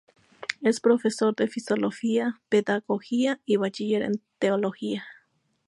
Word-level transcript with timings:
Es 0.63 0.79
profesor 0.79 1.35
de 1.35 1.47
Filosofía 1.47 2.33
y 2.33 2.43
Pedagogía 2.49 3.39
y 3.45 3.57
Bachiller 3.57 4.01
en 4.01 4.13
Teología. 4.39 5.05